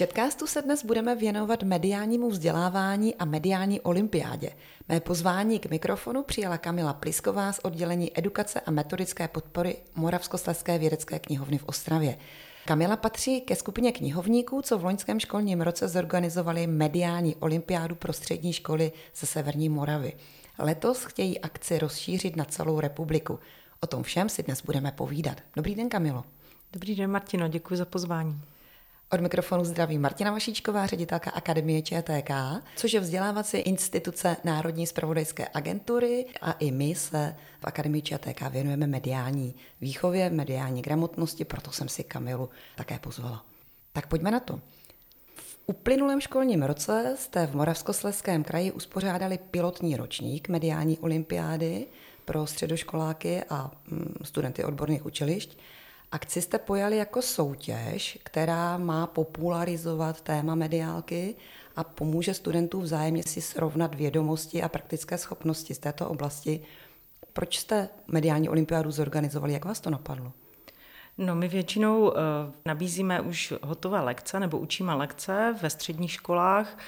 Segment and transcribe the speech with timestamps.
[0.00, 4.50] Četkástu se dnes budeme věnovat mediálnímu vzdělávání a mediální olympiádě.
[4.88, 11.18] Mé pozvání k mikrofonu přijala Kamila Plisková z oddělení edukace a metodické podpory Moravskoslezské vědecké
[11.18, 12.18] knihovny v Ostravě.
[12.64, 18.52] Kamila patří ke skupině knihovníků, co v loňském školním roce zorganizovali mediální olympiádu pro střední
[18.52, 20.12] školy ze Severní Moravy.
[20.58, 23.38] Letos chtějí akci rozšířit na celou republiku.
[23.80, 25.40] O tom všem si dnes budeme povídat.
[25.56, 26.24] Dobrý den, Kamilo.
[26.72, 28.40] Dobrý den, Martino, děkuji za pozvání.
[29.12, 32.30] Od mikrofonu zdraví Martina Vašíčková, ředitelka Akademie ČTK,
[32.76, 38.86] což je vzdělávací instituce Národní spravodajské agentury a i my se v Akademii ČTK věnujeme
[38.86, 43.44] mediální výchově, mediální gramotnosti, proto jsem si Kamilu také pozvala.
[43.92, 44.60] Tak pojďme na to.
[45.34, 51.86] V uplynulém školním roce jste v Moravskoslezském kraji uspořádali pilotní ročník mediální olympiády
[52.24, 55.58] pro středoškoláky a mm, studenty odborných učilišť.
[56.12, 61.34] Akci jste pojali jako soutěž, která má popularizovat téma mediálky
[61.76, 66.60] a pomůže studentům vzájemně si srovnat vědomosti a praktické schopnosti z této oblasti.
[67.32, 69.52] Proč jste mediální olympiádu zorganizovali?
[69.52, 70.32] Jak vás to napadlo?
[71.18, 72.14] No, my většinou uh,
[72.64, 76.78] nabízíme už hotové lekce nebo učíme lekce ve středních školách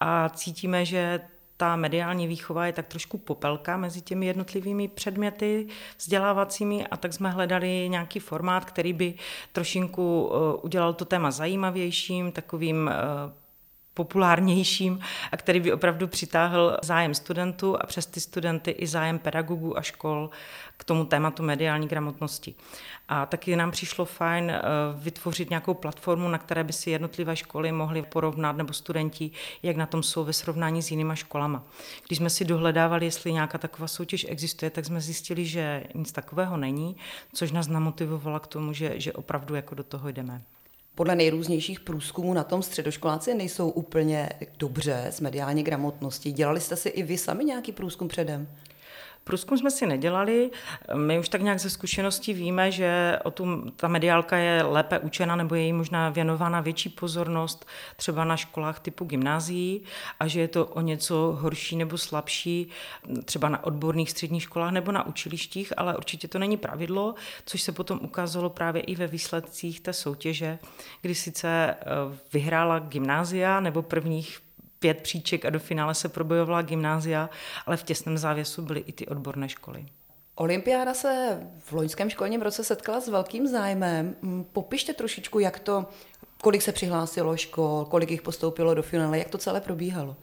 [0.00, 1.20] a cítíme, že
[1.60, 5.66] ta mediální výchova je tak trošku popelka mezi těmi jednotlivými předměty
[5.98, 9.14] vzdělávacími a tak jsme hledali nějaký formát, který by
[9.52, 12.94] trošinku eh, udělal to téma zajímavějším, takovým eh,
[13.98, 15.00] populárnějším
[15.32, 19.82] a který by opravdu přitáhl zájem studentů a přes ty studenty i zájem pedagogů a
[19.82, 20.30] škol
[20.76, 22.54] k tomu tématu mediální gramotnosti.
[23.08, 24.62] A taky nám přišlo fajn eh,
[24.94, 29.30] vytvořit nějakou platformu, na které by si jednotlivé školy mohly porovnat, nebo studenti,
[29.62, 31.64] jak na tom jsou ve srovnání s jinýma školama.
[32.06, 36.56] Když jsme si dohledávali, jestli nějaká taková soutěž existuje, tak jsme zjistili, že nic takového
[36.56, 36.96] není,
[37.32, 40.42] což nás namotivovalo k tomu, že, že opravdu jako do toho jdeme
[40.98, 44.28] podle nejrůznějších průzkumů na tom středoškoláci nejsou úplně
[44.58, 46.32] dobře s mediální gramotností.
[46.32, 48.48] Dělali jste si i vy sami nějaký průzkum předem?
[49.24, 50.50] Průzkum jsme si nedělali,
[50.94, 55.36] my už tak nějak ze zkušeností víme, že o tu, ta mediálka je lépe učena
[55.36, 59.82] nebo je jí možná věnována větší pozornost třeba na školách typu gymnázií
[60.20, 62.68] a že je to o něco horší nebo slabší
[63.24, 67.14] třeba na odborných středních školách nebo na učilištích, ale určitě to není pravidlo,
[67.46, 70.58] což se potom ukázalo právě i ve výsledcích té soutěže,
[71.02, 71.86] kdy sice eh,
[72.32, 74.47] vyhrála gymnázia nebo prvních
[74.78, 77.30] pět příček a do finále se probojovala gymnázia,
[77.66, 79.86] ale v těsném závěsu byly i ty odborné školy.
[80.34, 84.16] Olympiáda se v loňském školním roce setkala s velkým zájmem.
[84.52, 85.86] Popište trošičku, jak to,
[86.42, 90.16] kolik se přihlásilo škol, kolik jich postoupilo do finále, jak to celé probíhalo.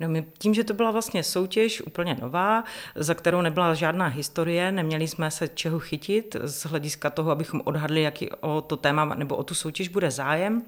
[0.00, 2.64] No my tím, že to byla vlastně soutěž úplně nová,
[2.94, 8.02] za kterou nebyla žádná historie, neměli jsme se čeho chytit z hlediska toho, abychom odhadli,
[8.02, 10.62] jaký o to téma nebo o tu soutěž bude zájem,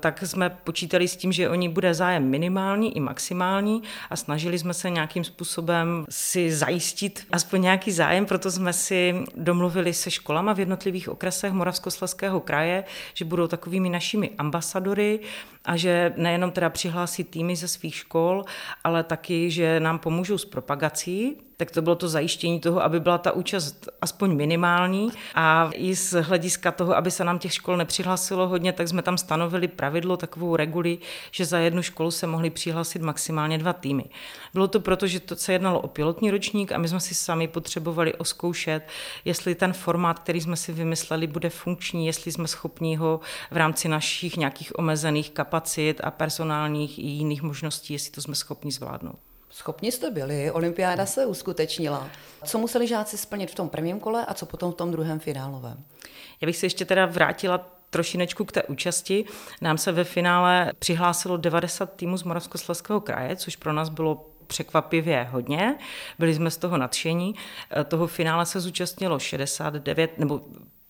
[0.00, 4.58] tak jsme počítali s tím, že o ní bude zájem minimální i maximální a snažili
[4.58, 10.52] jsme se nějakým způsobem si zajistit aspoň nějaký zájem, proto jsme si domluvili se školama
[10.52, 12.84] v jednotlivých okresech Moravskoslezského kraje,
[13.14, 15.20] že budou takovými našimi ambasadory
[15.64, 18.44] a že nejenom teda přihlásí týmy ze svých škol,
[18.84, 23.18] ale taky, že nám pomůžou s propagací tak to bylo to zajištění toho, aby byla
[23.18, 28.48] ta účast aspoň minimální a i z hlediska toho, aby se nám těch škol nepřihlásilo
[28.48, 30.98] hodně, tak jsme tam stanovili pravidlo, takovou reguli,
[31.30, 34.04] že za jednu školu se mohli přihlásit maximálně dva týmy.
[34.54, 37.48] Bylo to proto, že to se jednalo o pilotní ročník a my jsme si sami
[37.48, 38.88] potřebovali oskoušet,
[39.24, 43.88] jestli ten formát, který jsme si vymysleli, bude funkční, jestli jsme schopni ho v rámci
[43.88, 49.25] našich nějakých omezených kapacit a personálních i jiných možností, jestli to jsme schopni zvládnout.
[49.56, 52.08] Schopni jste byli, olympiáda se uskutečnila.
[52.44, 55.84] Co museli žáci splnit v tom prvním kole a co potom v tom druhém finálovém?
[56.40, 59.24] Já bych se ještě teda vrátila trošinečku k té účasti.
[59.60, 65.28] Nám se ve finále přihlásilo 90 týmů z Moravskoslezského kraje, což pro nás bylo překvapivě
[65.30, 65.78] hodně.
[66.18, 67.34] Byli jsme z toho nadšení.
[67.88, 70.40] Toho finále se zúčastnilo 69, nebo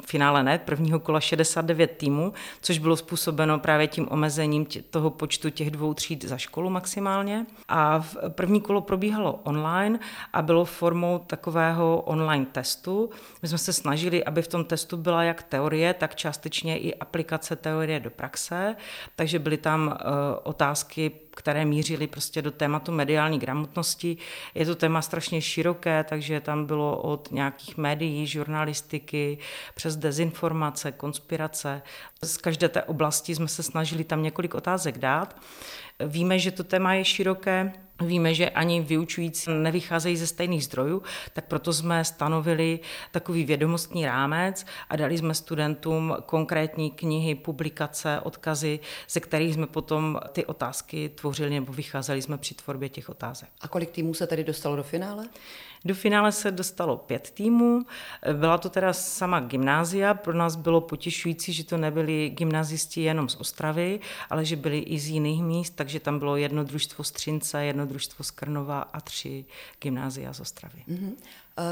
[0.04, 5.50] finále ne, prvního kola 69 týmů, což bylo způsobeno právě tím omezením tě, toho počtu
[5.50, 7.46] těch dvou tříd za školu maximálně.
[7.69, 9.98] A v první kolo probíhalo online
[10.32, 13.10] a bylo formou takového online testu.
[13.43, 17.56] My jsme se snažili, aby v tom testu byla jak teorie, tak částečně i aplikace
[17.56, 18.76] teorie do praxe,
[19.16, 19.94] takže byly tam uh,
[20.43, 24.17] otázky které mířily prostě do tématu mediální gramotnosti.
[24.55, 29.38] Je to téma strašně široké, takže tam bylo od nějakých médií, žurnalistiky,
[29.75, 31.83] přes dezinformace, konspirace.
[32.23, 35.37] Z každé té oblasti jsme se snažili tam několik otázek dát.
[36.06, 41.02] Víme, že to téma je široké, Víme, že ani vyučující nevycházejí ze stejných zdrojů,
[41.32, 48.81] tak proto jsme stanovili takový vědomostní rámec a dali jsme studentům konkrétní knihy, publikace, odkazy,
[49.08, 53.48] ze kterých jsme potom ty otázky tvořili nebo vycházeli jsme při tvorbě těch otázek.
[53.60, 55.28] A kolik týmů se tedy dostalo do finále?
[55.84, 57.87] Do finále se dostalo pět týmů.
[58.32, 60.14] Byla to teda sama gymnázia.
[60.14, 64.00] Pro nás bylo potěšující, že to nebyli gymnazisti jenom z Ostravy,
[64.31, 68.25] ale že byli i z jiných míst, takže tam bylo jedno družstvo Střince, jedno družstvo
[68.25, 69.44] z Krnova a tři
[69.81, 70.84] gymnázia z Ostravy.
[70.88, 71.12] Mm-hmm.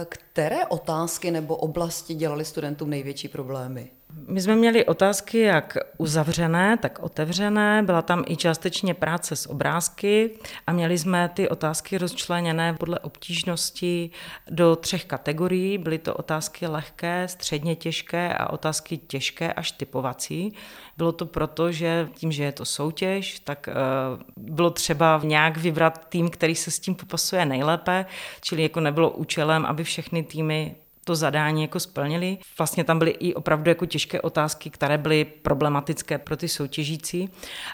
[0.09, 3.91] Které otázky nebo oblasti dělali studentům největší problémy?
[4.29, 7.83] My jsme měli otázky jak uzavřené, tak otevřené.
[7.83, 10.31] Byla tam i částečně práce s obrázky
[10.67, 14.11] a měli jsme ty otázky rozčleněné podle obtížnosti
[14.51, 15.79] do třech kategorií.
[15.79, 20.55] Byly to otázky lehké, středně těžké a otázky těžké až typovací.
[20.97, 26.07] Bylo to proto, že tím, že je to soutěž, tak uh, bylo třeba nějak vybrat
[26.09, 28.07] tým, který se s tím popasuje nejlépe,
[28.41, 30.75] čili jako nebylo účelem, aby všechny týmy
[31.05, 32.39] to zadání jako splnili.
[32.59, 37.31] Vlastně tam byly i opravdu jako těžké otázky, které byly problematické pro ty soutěžící,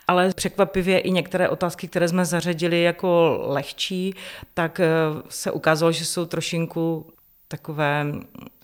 [0.09, 4.15] ale překvapivě i některé otázky, které jsme zařadili jako lehčí,
[4.55, 4.89] tak eh,
[5.29, 7.13] se ukázalo, že jsou trošinku
[7.49, 8.07] takové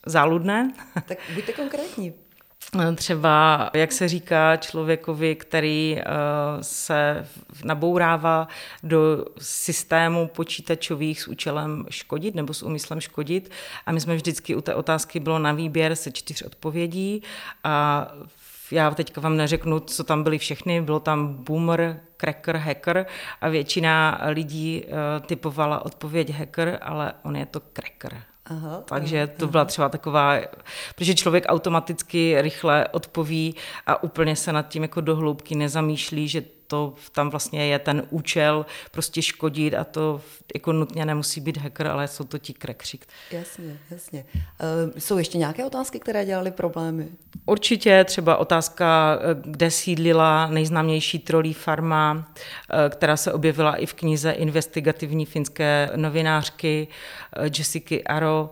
[0.06, 0.72] záludné.
[1.08, 2.25] Tak buďte konkrétní.
[2.96, 6.04] Třeba, jak se říká člověkovi, který eh,
[6.60, 7.28] se
[7.64, 8.48] nabourává
[8.82, 13.50] do systému počítačových s účelem škodit nebo s úmyslem škodit.
[13.86, 17.22] A my jsme vždycky u té otázky bylo na výběr se čtyř odpovědí
[17.64, 18.06] a
[18.72, 23.06] já teďka vám neřeknu, co tam byly všechny, bylo tam boomer, cracker, hacker
[23.40, 28.22] a většina lidí eh, typovala odpověď hacker, ale on je to cracker.
[28.50, 30.38] Aha, Takže to byla třeba taková,
[30.94, 33.54] protože člověk automaticky rychle odpoví
[33.86, 38.66] a úplně se nad tím jako dohloubky nezamýšlí, že to tam vlastně je ten účel
[38.90, 40.20] prostě škodit a to
[40.54, 42.98] jako nutně nemusí být hacker, ale jsou to ti krekři.
[43.30, 44.24] Jasně, jasně.
[44.34, 47.08] Uh, jsou ještě nějaké otázky, které dělaly problémy?
[47.46, 52.32] Určitě třeba otázka, kde sídlila nejznámější trolí farma,
[52.70, 56.88] eh, která se objevila i v knize investigativní finské novinářky
[57.36, 58.50] eh, Jessica Aro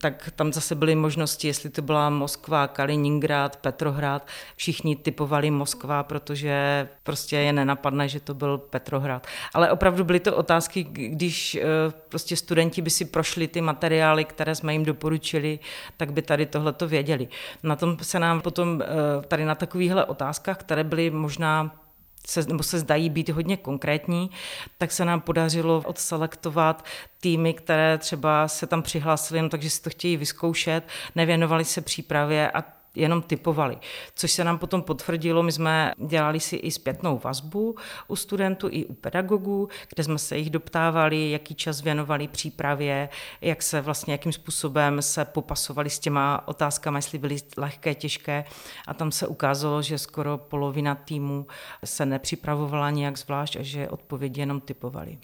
[0.00, 4.26] tak tam zase byly možnosti, jestli to byla Moskva, Kaliningrad, Petrohrad.
[4.56, 9.26] Všichni typovali Moskva, protože prostě je nenapadne, že to byl Petrohrad.
[9.54, 11.62] Ale opravdu byly to otázky, když eh,
[12.08, 15.58] prostě studenti by si prošli ty materiály, které jsme jim doporučili,
[15.96, 17.28] tak by tady tohle to věděli.
[17.62, 18.86] Na tom se nám potom eh,
[19.28, 21.85] tady na takovýchhle otázkách, které byly možná
[22.26, 24.30] se, nebo se zdají být hodně konkrétní,
[24.78, 26.84] tak se nám podařilo odselektovat
[27.20, 32.50] týmy, které třeba se tam přihlásili, no, takže si to chtějí vyzkoušet, nevěnovali se přípravě
[32.50, 33.78] a jenom typovali.
[34.14, 37.76] Což se nám potom potvrdilo, my jsme dělali si i zpětnou vazbu
[38.08, 43.08] u studentů i u pedagogů, kde jsme se jich doptávali, jaký čas věnovali přípravě,
[43.40, 48.44] jak se vlastně, jakým způsobem se popasovali s těma otázkami, jestli byly lehké, těžké.
[48.86, 51.46] A tam se ukázalo, že skoro polovina týmu
[51.84, 55.18] se nepřipravovala nějak zvlášť a že odpovědi jenom typovali.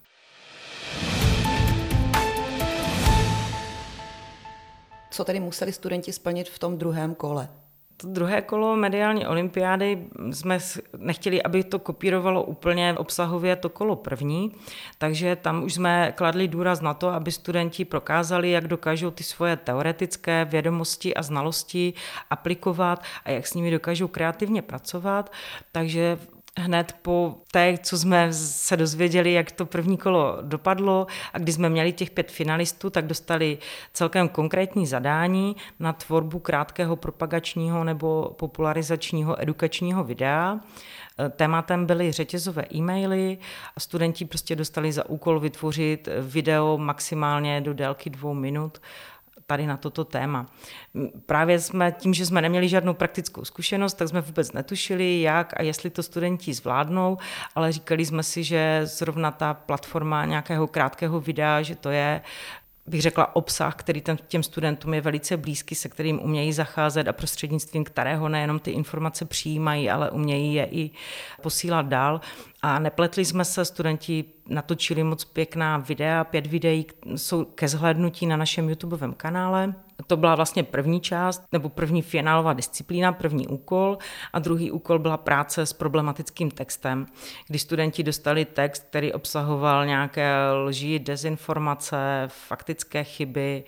[5.11, 7.62] Co tedy museli studenti splnit v tom druhém kole?
[8.03, 10.59] To druhé kolo mediální olympiády jsme
[10.99, 14.53] nechtěli, aby to kopírovalo úplně obsahově to kolo první,
[14.99, 19.57] takže tam už jsme kladli důraz na to, aby studenti prokázali, jak dokážou ty svoje
[19.57, 21.93] teoretické vědomosti a znalosti
[22.31, 25.33] aplikovat a jak s nimi dokážou kreativně pracovat.
[25.73, 26.19] Takže
[26.59, 31.69] hned po té, co jsme se dozvěděli, jak to první kolo dopadlo a když jsme
[31.69, 33.59] měli těch pět finalistů, tak dostali
[33.93, 40.61] celkem konkrétní zadání na tvorbu krátkého propagačního nebo popularizačního edukačního videa.
[41.37, 43.39] Tématem byly řetězové e-maily
[43.77, 48.81] a studenti prostě dostali za úkol vytvořit video maximálně do délky dvou minut
[49.53, 50.47] tady na toto téma.
[51.27, 55.63] Právě jsme tím, že jsme neměli žádnou praktickou zkušenost, tak jsme vůbec netušili, jak a
[55.63, 57.19] jestli to studenti zvládnou,
[57.55, 62.21] ale říkali jsme si, že zrovna ta platforma nějakého krátkého videa, že to je
[62.87, 67.85] bych řekla, obsah, který těm studentům je velice blízký, se kterým umějí zacházet a prostřednictvím
[67.85, 70.91] kterého nejenom ty informace přijímají, ale umějí je i
[71.43, 72.21] posílat dál.
[72.63, 78.37] A nepletli jsme se, studenti natočili moc pěkná videa, pět videí jsou ke zhlédnutí na
[78.37, 79.75] našem YouTubeovém kanále.
[80.07, 83.99] To byla vlastně první část, nebo první finálová disciplína, první úkol
[84.33, 87.07] a druhý úkol byla práce s problematickým textem,
[87.49, 93.65] kdy studenti dostali text, který obsahoval nějaké lži, dezinformace, faktické chyby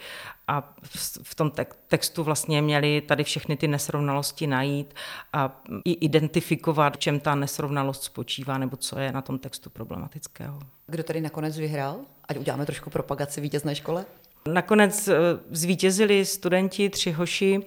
[0.48, 0.74] a
[1.22, 1.52] v tom
[1.88, 4.94] textu vlastně měli tady všechny ty nesrovnalosti najít
[5.32, 10.58] a i identifikovat, v čem ta nesrovnalost spočívá nebo co je na tom textu problematického.
[10.86, 12.00] Kdo tady nakonec vyhrál?
[12.28, 14.04] Ať uděláme trošku propagaci vítězné škole.
[14.48, 15.14] Nakonec eh,
[15.50, 17.60] zvítězili studenti tři hoši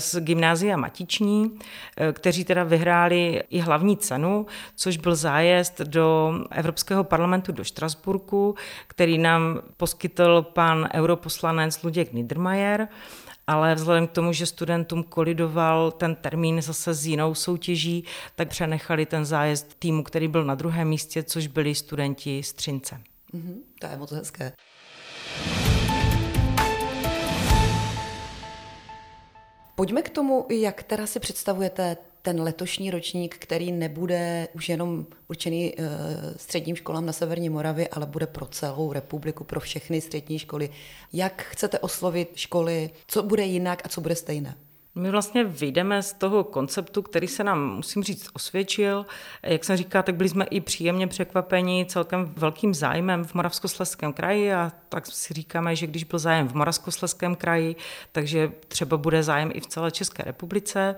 [0.00, 1.58] z gymnázia Matiční,
[1.96, 8.54] eh, kteří teda vyhráli i hlavní cenu, což byl zájezd do Evropského parlamentu do Štrasburku,
[8.86, 12.88] který nám poskytl pan europoslanec Luděk Niedermayer
[13.46, 18.04] ale vzhledem k tomu, že studentům kolidoval ten termín zase s jinou soutěží,
[18.36, 23.00] tak přenechali ten zájezd týmu, který byl na druhém místě, což byli studenti z Třince.
[23.34, 24.52] Mm-hmm, to je moc hezké.
[29.74, 35.74] Pojďme k tomu, jak teda si představujete ten letošní ročník, který nebude už jenom určený
[35.74, 35.84] uh,
[36.36, 40.70] středním školám na Severní Moravě, ale bude pro celou republiku, pro všechny střední školy.
[41.12, 44.54] Jak chcete oslovit školy, co bude jinak a co bude stejné?
[44.96, 49.06] My vlastně vyjdeme z toho konceptu, který se nám, musím říct, osvědčil.
[49.42, 54.52] Jak jsem říkala, tak byli jsme i příjemně překvapeni celkem velkým zájmem v Moravskoslezském kraji
[54.52, 57.76] a tak si říkáme, že když byl zájem v Moravskoslezském kraji,
[58.12, 60.96] takže třeba bude zájem i v celé České republice.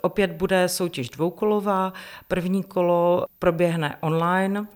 [0.00, 1.92] Opět bude soutěž dvoukolová.
[2.28, 4.66] První kolo proběhne online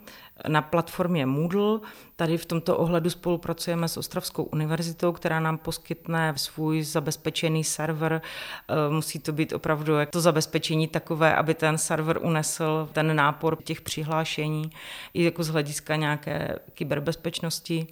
[0.49, 1.81] na platformě Moodle.
[2.17, 8.23] Tady v tomto ohledu spolupracujeme s Ostravskou univerzitou, která nám poskytne svůj zabezpečený server.
[8.69, 13.81] Eh, musí to být opravdu to zabezpečení takové, aby ten server unesl ten nápor těch
[13.81, 14.71] přihlášení
[15.15, 17.87] i jako z hlediska nějaké kyberbezpečnosti.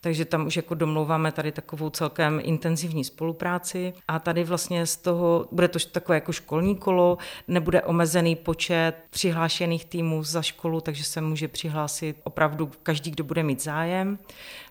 [0.00, 5.48] Takže tam už jako domlouváme tady takovou celkem intenzivní spolupráci a tady vlastně z toho,
[5.52, 11.20] bude to takové jako školní kolo, nebude omezený počet přihlášených týmů za školu, takže se
[11.20, 14.18] může přihlásit opravdu každý, kdo bude mít zájem.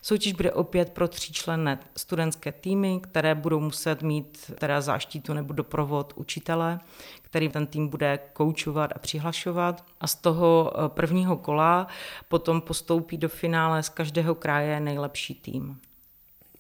[0.02, 6.14] Soutěž bude opět pro tříčlenné studentské týmy, které budou muset mít teda záštitu nebo doprovod
[6.16, 6.80] učitele,
[7.22, 9.86] který ten tým bude koučovat a přihlašovat.
[10.02, 11.88] A z toho eh, prvního kola
[12.28, 15.80] potom postoupí do finále z každého kraje nejlepší tým.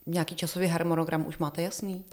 [0.05, 2.03] Nějaký časový harmonogram už máte jasný?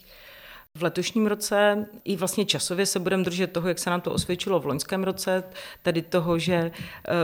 [0.77, 4.61] V letošním roce i vlastně časově se budeme držet toho, jak se nám to osvědčilo
[4.61, 5.45] v loňském roce,
[5.83, 6.73] tedy toho, že eh,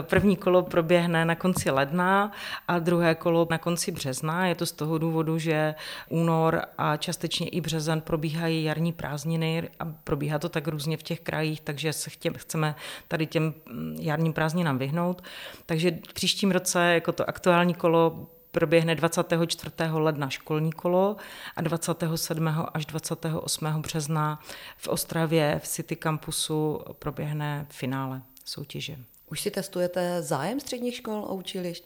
[0.03, 2.33] první kolo proběhne na konci ledna
[2.69, 4.47] a druhé kolo na konci března.
[4.47, 5.75] Je to z toho důvodu, že
[6.09, 11.21] únor a částečně i březen probíhají jarní prázdniny a probíhá to tak různě v těch
[11.21, 12.75] krajích, takže se chceme
[13.09, 15.23] tady těm mm, jarním prázdninám vyhnout.
[15.67, 19.73] Takže v příštím roce jako to aktuální kolo proběhne 24.
[19.93, 21.17] ledna školní kolo
[21.57, 22.49] a 27.
[22.75, 23.67] až 28.
[23.67, 24.41] března
[24.77, 28.97] v Ostravě v City Campusu proběhne finále soutěže.
[29.31, 31.85] Už si testujete zájem středních škol a učilišť?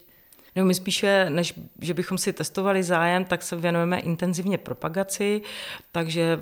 [0.55, 5.41] No, my spíše, než že bychom si testovali zájem, tak se věnujeme intenzivně propagaci,
[5.91, 6.39] takže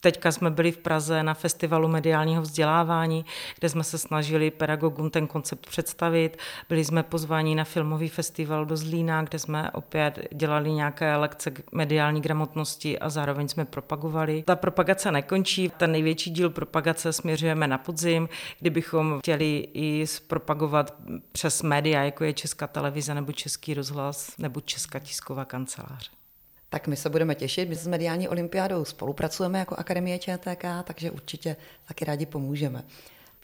[0.00, 3.24] Teďka jsme byli v Praze na festivalu mediálního vzdělávání,
[3.58, 6.36] kde jsme se snažili pedagogům ten koncept představit.
[6.68, 12.20] Byli jsme pozváni na filmový festival do Zlína, kde jsme opět dělali nějaké lekce mediální
[12.20, 14.42] gramotnosti a zároveň jsme propagovali.
[14.46, 15.72] Ta propagace nekončí.
[15.76, 18.28] Ten největší díl propagace směřujeme na podzim,
[18.60, 20.94] kdybychom chtěli i propagovat
[21.32, 26.19] přes média, jako je Česká televize nebo Český rozhlas nebo Česká tisková kancelář.
[26.70, 27.68] Tak my se budeme těšit.
[27.68, 31.56] My s mediální olympiádou spolupracujeme jako Akademie ČTK, takže určitě
[31.88, 32.84] taky rádi pomůžeme.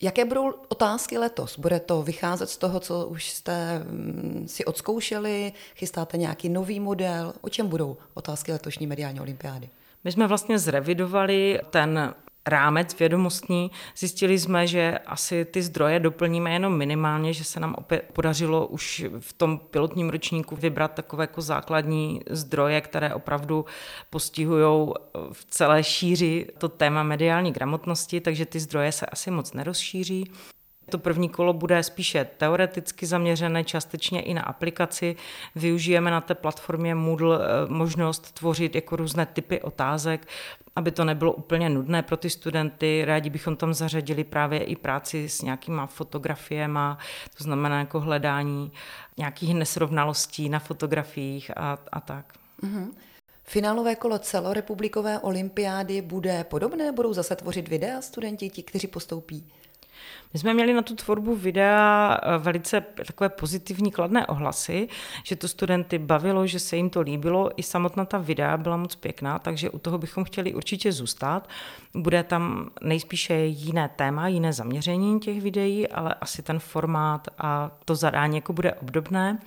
[0.03, 1.59] Jaké budou otázky letos?
[1.59, 5.53] Bude to vycházet z toho, co už jste mm, si odzkoušeli?
[5.77, 7.33] Chystáte nějaký nový model?
[7.41, 9.69] O čem budou otázky letošní mediální olympiády?
[10.05, 12.15] My jsme vlastně zrevidovali ten
[12.47, 13.71] rámec vědomostní.
[13.97, 19.05] Zjistili jsme, že asi ty zdroje doplníme jenom minimálně, že se nám opět podařilo už
[19.21, 23.65] v tom pilotním ročníku vybrat takové jako základní zdroje, které opravdu
[24.11, 24.93] postihují
[25.33, 30.31] v celé šíři to téma mediální gramotnosti, takže ty zdroje se asi moc nerozšíří.
[30.91, 35.17] To první kolo bude spíše teoreticky zaměřené, částečně i na aplikaci.
[35.55, 40.27] Využijeme na té platformě Moodle eh, možnost tvořit jako různé typy otázek,
[40.77, 43.05] aby to nebylo úplně nudné pro ty studenty.
[43.05, 46.81] Rádi bychom tam zařadili právě i práci s nějakýma fotografiemi,
[47.39, 48.73] to znamená jako hledání
[49.17, 52.33] nějakých nesrovnalostí na fotografiích a, a tak.
[52.63, 52.93] Mm-hmm.
[53.45, 56.93] Finálové kolo celorepublikové olympiády bude podobné?
[56.93, 59.47] Budou zase tvořit videa studenti, ti, kteří postoupí?
[60.33, 64.89] My jsme měli na tu tvorbu videa eh, velice takové pozitivní kladné ohlasy,
[65.23, 68.95] že to studenty bavilo, že se jim to líbilo, i samotná ta videa byla moc
[68.95, 71.49] pěkná, takže u toho bychom chtěli určitě zůstat.
[71.95, 77.95] Bude tam nejspíše jiné téma, jiné zaměření těch videí, ale asi ten formát a to
[77.95, 79.39] zadání jako bude obdobné.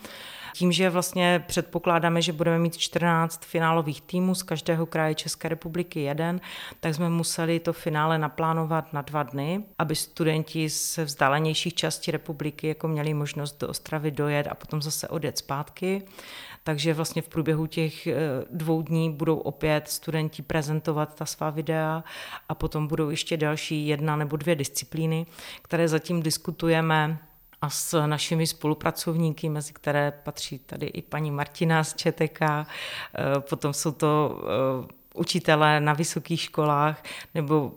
[0.53, 6.01] Tím, že vlastně předpokládáme, že budeme mít 14 finálových týmů z každého kraje České republiky
[6.01, 6.41] jeden,
[6.79, 12.67] tak jsme museli to finále naplánovat na dva dny, aby studenti z vzdálenějších částí republiky
[12.67, 16.03] jako měli možnost do Ostravy dojet a potom zase odjet zpátky.
[16.63, 18.15] Takže vlastně v průběhu těch eh,
[18.51, 22.03] dvou dní budou opět studenti prezentovat ta svá videa
[22.49, 25.25] a potom budou ještě další jedna nebo dvě disciplíny,
[25.61, 27.28] které zatím diskutujeme
[27.61, 32.65] a s našimi spolupracovníky, mezi které patří tady i paní Martina z ČTK, eh,
[33.39, 37.03] potom jsou to eh, učitelé na vysokých školách
[37.35, 37.71] nebo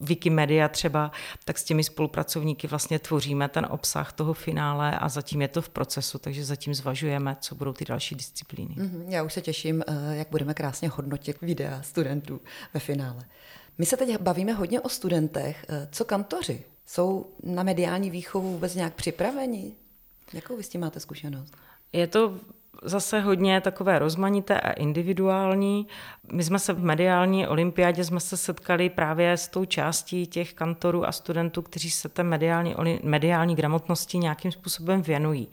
[0.00, 1.12] Wikimedia třeba,
[1.44, 5.68] tak s těmi spolupracovníky vlastně tvoříme ten obsah toho finále a zatím je to v
[5.68, 8.74] procesu, takže zatím zvažujeme, co budou ty další disciplíny.
[8.78, 12.40] Mhm, já už se těším, eh, jak budeme krásně hodnotit videa studentů
[12.74, 13.24] ve finále.
[13.78, 15.66] My se teď bavíme hodně o studentech.
[15.90, 16.64] Co kantoři?
[16.92, 19.72] Jsou na mediální výchovu vůbec nějak připraveni?
[20.32, 21.56] Jakou vy s tím máte zkušenost?
[21.92, 22.34] Je to
[22.82, 25.86] zase hodně takové rozmanité a individuální.
[26.32, 31.06] My jsme se v mediální olympiádě jsme se setkali právě s tou částí těch kantorů
[31.06, 35.48] a studentů, kteří se té mediální, mediální gramotnosti nějakým způsobem věnují.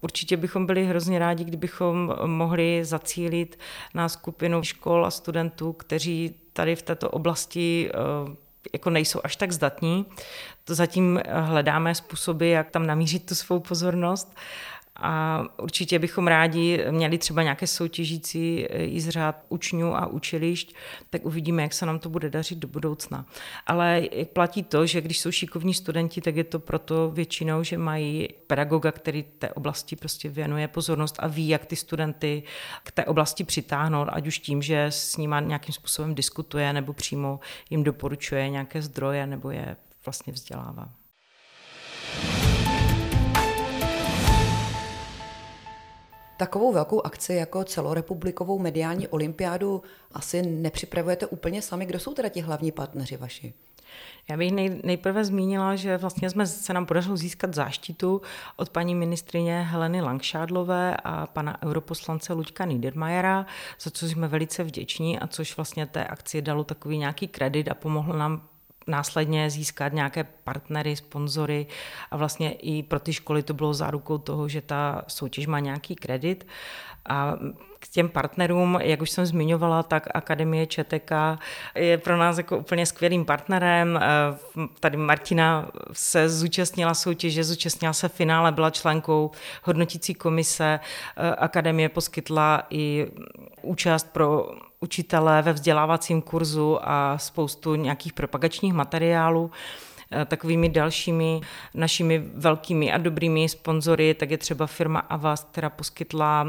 [0.00, 3.58] Určitě bychom byli hrozně rádi, kdybychom mohli zacílit
[3.94, 9.52] na skupinu škol a studentů, kteří tady v této oblasti eh, jako nejsou až tak
[9.52, 10.06] zdatní.
[10.64, 14.36] To zatím hledáme způsoby, jak tam namířit tu svou pozornost
[14.96, 20.74] a určitě bychom rádi měli třeba nějaké soutěžící i z řád učňů a učilišť,
[21.10, 23.26] tak uvidíme, jak se nám to bude dařit do budoucna.
[23.66, 28.28] Ale platí to, že když jsou šikovní studenti, tak je to proto většinou, že mají
[28.46, 32.42] pedagoga, který té oblasti prostě věnuje pozornost a ví, jak ty studenty
[32.82, 37.40] k té oblasti přitáhnout, ať už tím, že s nimi nějakým způsobem diskutuje nebo přímo
[37.70, 41.01] jim doporučuje nějaké zdroje nebo je vlastně vzdělává.
[46.36, 51.86] Takovou velkou akci jako celorepublikovou mediální olympiádu asi nepřipravujete úplně sami.
[51.86, 53.54] Kdo jsou teda ti hlavní partneři vaši?
[54.30, 58.22] Já bych nej, nejprve zmínila, že vlastně jsme se nám podařilo získat záštitu
[58.56, 63.46] od paní ministrině Heleny Langšádlové a pana europoslance Luďka Niedermayera,
[63.80, 67.74] za co jsme velice vděční a což vlastně té akci dalo takový nějaký kredit a
[67.74, 68.42] pomohlo nám
[68.86, 71.66] následně získat nějaké partnery, sponzory
[72.10, 75.94] a vlastně i pro ty školy to bylo zárukou toho, že ta soutěž má nějaký
[75.94, 76.46] kredit.
[77.08, 77.34] A
[77.78, 81.12] k těm partnerům, jak už jsem zmiňovala, tak Akademie ČTK
[81.74, 84.00] je pro nás jako úplně skvělým partnerem.
[84.80, 89.30] Tady Martina se zúčastnila soutěže, zúčastnila se finále, byla členkou
[89.62, 90.80] hodnotící komise.
[91.38, 93.10] Akademie poskytla i
[93.62, 99.50] účast pro učitelé ve vzdělávacím kurzu a spoustu nějakých propagačních materiálů
[100.26, 101.40] takovými dalšími
[101.74, 106.46] našimi velkými a dobrými sponzory, tak je třeba firma Avast, která poskytla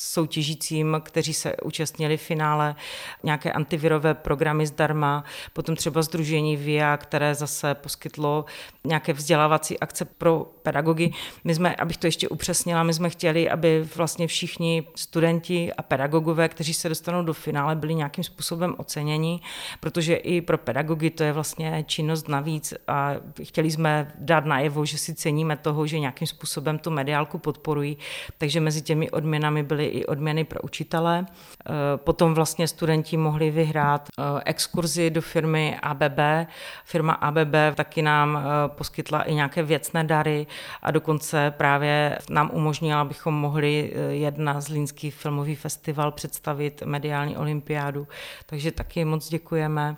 [0.00, 2.74] soutěžícím, kteří se účastnili v finále,
[3.22, 8.44] nějaké antivirové programy zdarma, potom třeba Združení VIA, které zase poskytlo
[8.84, 11.10] nějaké vzdělávací akce pro pedagogy.
[11.44, 16.48] My jsme, abych to ještě upřesnila, my jsme chtěli, aby vlastně všichni studenti a pedagogové,
[16.48, 19.40] kteří se dostanou do finále, byli nějakým způsobem oceněni,
[19.80, 24.98] protože i pro pedagogy to je vlastně činnost navíc a chtěli jsme dát najevo, že
[24.98, 27.98] si ceníme toho, že nějakým způsobem tu mediálku podporují,
[28.38, 31.26] takže mezi těmi odměnami byly i odměny pro učitele.
[31.26, 36.48] Eh, potom vlastně studenti mohli vyhrát eh, exkurzi do firmy ABB.
[36.84, 40.46] Firma ABB taky nám eh, poskytla i nějaké věcné dary
[40.82, 48.08] a dokonce právě nám umožnila, abychom mohli jet na Zlínský filmový festival představit mediální olympiádu.
[48.46, 49.96] Takže taky moc děkujeme.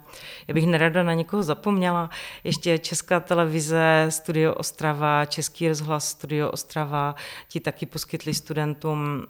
[0.49, 2.11] Já bych nerada na někoho zapomněla.
[2.45, 7.15] Ještě Česká televize, Studio Ostrava, Český rozhlas, Studio Ostrava,
[7.49, 9.27] ti taky poskytli studentům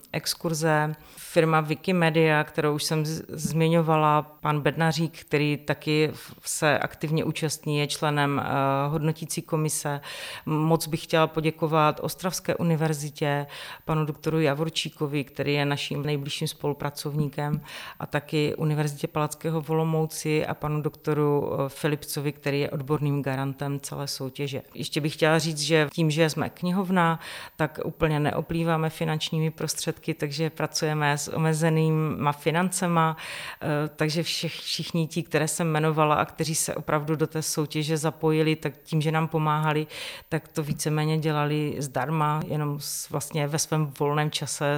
[0.52, 0.94] exkurze.
[1.32, 6.10] Firma Wikimedia, kterou už jsem zmiňovala, pan Bednařík, který taky
[6.44, 8.42] se aktivně účastní, je členem
[8.88, 10.00] hodnotící komise.
[10.46, 13.46] Moc bych chtěla poděkovat Ostravské univerzitě,
[13.84, 17.60] panu doktoru Javorčíkovi, který je naším nejbližším spolupracovníkem,
[17.98, 24.08] a taky Univerzitě Palackého Volomouci a panu doktoru eh, Filipcovi, který je odborným garantem celé
[24.08, 24.62] soutěže.
[24.74, 27.20] Ještě bych chtěla říct, že tím, že jsme knihovna,
[27.56, 33.16] tak úplně neoplýváme finančními prostředky, takže pracujeme s omezenýma financema,
[33.62, 37.96] eh, takže všech, všichni ti, které jsem jmenovala a kteří se opravdu do té soutěže
[37.96, 39.86] zapojili, tak tím, že nám pomáhali,
[40.28, 42.78] tak to víceméně dělali zdarma, jenom
[43.10, 44.76] vlastně ve svém volném čase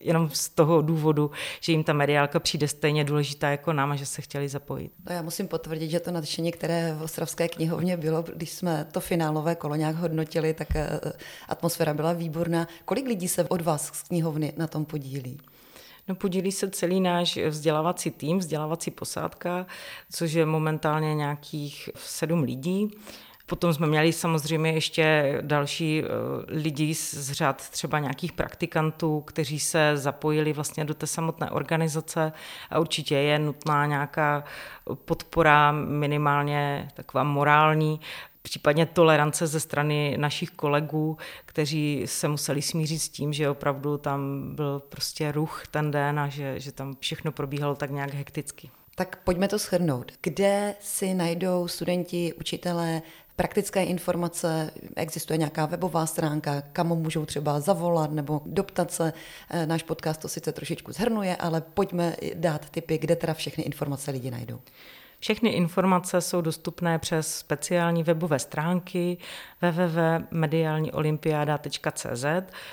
[0.00, 1.30] jenom z toho důvodu,
[1.60, 4.92] že jim ta mediálka přijde stejně důležitá jako nám a že se chtěli zapojit.
[5.08, 9.00] No já musím potvrdit, že to nadšení, které v Ostravské knihovně bylo, když jsme to
[9.00, 11.00] finálové kolo nějak hodnotili, tak eh,
[11.48, 12.68] atmosféra byla výborná.
[12.84, 15.40] Kolik lidí se od vás z knihovny na tom podílí?
[16.08, 19.66] No podílí se celý náš vzdělávací tým, vzdělávací posádka,
[20.12, 22.90] což je momentálně nějakých sedm lidí.
[23.46, 26.06] Potom jsme měli samozřejmě ještě další eh,
[26.48, 32.32] lidi z řad třeba nějakých praktikantů, kteří se zapojili vlastně do té samotné organizace
[32.70, 34.44] a určitě je nutná nějaká
[35.04, 38.00] podpora, minimálně taková morální,
[38.42, 44.50] případně tolerance ze strany našich kolegů, kteří se museli smířit s tím, že opravdu tam
[44.54, 48.70] byl prostě ruch ten den a že, že tam všechno probíhalo tak nějak hekticky.
[48.94, 50.12] Tak pojďme to shrnout.
[50.20, 53.02] Kde si najdou studenti, učitelé
[53.36, 59.12] praktické informace, existuje nějaká webová stránka, kam můžou třeba zavolat nebo doptat se.
[59.50, 64.10] Eh, náš podcast to sice trošičku zhrnuje, ale pojďme dát tipy, kde teda všechny informace
[64.10, 64.60] lidi najdou.
[65.18, 69.18] Všechny informace jsou dostupné přes speciální webové stránky
[69.62, 72.24] www.mediálniolympiáda.cz.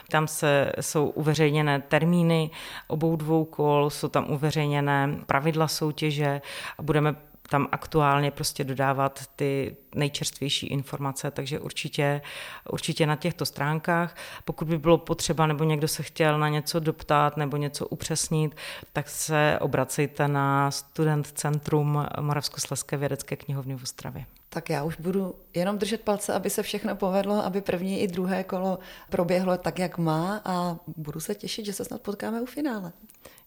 [0.10, 2.50] Tam se jsou uveřejněné termíny
[2.88, 6.42] obou dvou kol, jsou tam uveřejněné pravidla soutěže
[6.78, 7.16] a budeme
[7.52, 12.22] tam aktuálně prostě dodávat ty nejčerstvější informace, takže určitě,
[12.70, 14.16] určitě na těchto stránkách.
[14.46, 18.56] Pokud by bylo potřeba nebo někdo se chtěl na něco doptat nebo něco upřesnit,
[18.94, 24.26] tak se obracejte na Student Centrum Moravskoslezské vědecké knihovny v Ostravě.
[24.50, 28.44] Tak já už budu jenom držet palce, aby se všechno povedlo, aby první i druhé
[28.44, 32.92] kolo proběhlo tak, jak má a budu se těšit, že se snad potkáme u finále.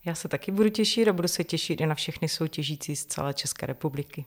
[0.05, 3.35] Já se taky budu těšit a budu se těšit i na všechny soutěžící z celé
[3.35, 4.25] České republiky.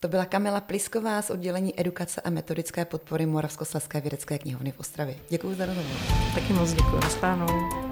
[0.00, 5.16] To byla Kamila Plisková z oddělení edukace a metodické podpory Moravskoslezské vědecké knihovny v Ostravě.
[5.28, 5.96] Děkuji za rozhovor.
[6.34, 7.00] Taky moc děkuji.
[7.00, 7.85] Nastánou.